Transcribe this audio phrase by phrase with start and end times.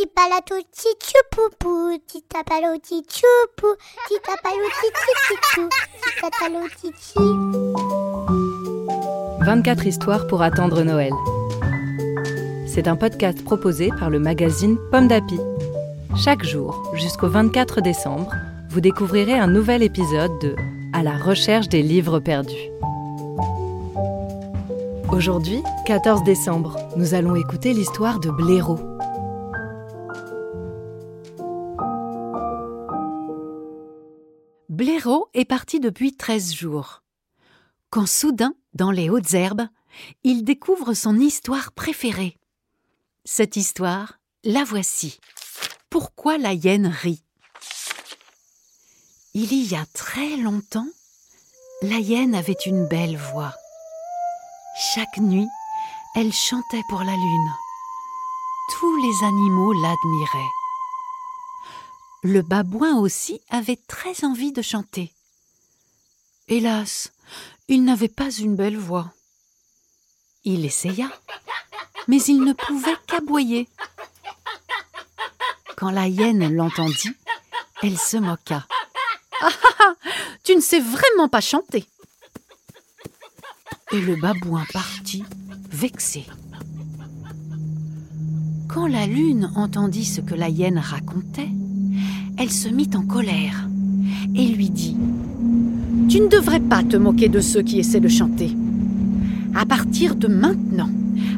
[0.00, 3.76] Titapalato tichupupu, titapalo tichupu,
[4.08, 5.68] titapalo tichichichou,
[6.00, 7.18] titapalo tichi.
[9.44, 11.12] 24 histoires pour attendre Noël.
[12.66, 15.38] C'est un podcast proposé par le magazine Pomme d'Api.
[16.16, 18.32] Chaque jour, jusqu'au 24 décembre,
[18.70, 20.56] vous découvrirez un nouvel épisode de
[20.94, 22.70] À la recherche des livres perdus.
[25.12, 28.78] Aujourd'hui, 14 décembre, nous allons écouter l'histoire de Blaireau.
[34.80, 37.02] Blaireau est parti depuis 13 jours.
[37.90, 39.68] Quand soudain, dans les hautes herbes,
[40.24, 42.38] il découvre son histoire préférée.
[43.26, 45.20] Cette histoire, la voici.
[45.90, 47.22] Pourquoi la hyène rit?
[49.34, 50.88] Il y a très longtemps,
[51.82, 53.52] la hyène avait une belle voix.
[54.94, 55.48] Chaque nuit,
[56.16, 57.52] elle chantait pour la lune.
[58.78, 60.59] Tous les animaux l'admiraient.
[62.22, 65.10] Le babouin aussi avait très envie de chanter.
[66.48, 67.12] Hélas,
[67.68, 69.10] il n'avait pas une belle voix.
[70.44, 71.10] Il essaya,
[72.08, 73.68] mais il ne pouvait qu'aboyer.
[75.76, 77.16] Quand la hyène l'entendit,
[77.82, 78.66] elle se moqua.
[79.40, 79.94] Ah, ah, ah,
[80.44, 81.86] tu ne sais vraiment pas chanter.
[83.92, 85.24] Et le babouin partit,
[85.70, 86.26] vexé.
[88.68, 91.48] Quand la lune entendit ce que la hyène racontait,
[92.40, 93.68] elle se mit en colère
[94.34, 94.96] et lui dit
[96.08, 98.56] Tu ne devrais pas te moquer de ceux qui essaient de chanter.
[99.54, 100.88] À partir de maintenant,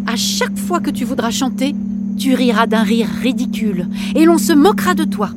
[0.06, 1.75] à chaque fois que tu voudras chanter,
[2.17, 5.30] tu riras d'un rire ridicule et l'on se moquera de toi.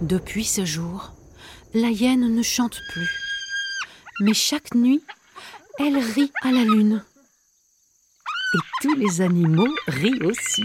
[0.00, 1.12] Depuis ce jour,
[1.74, 3.10] la hyène ne chante plus.
[4.20, 5.00] Mais chaque nuit,
[5.78, 7.04] elle rit à la lune.
[8.54, 10.64] Et tous les animaux rient aussi.